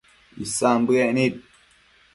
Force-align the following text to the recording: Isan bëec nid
Isan 0.43 0.79
bëec 0.87 1.09
nid 1.15 1.35